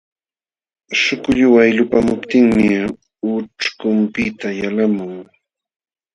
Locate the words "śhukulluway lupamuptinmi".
0.99-2.67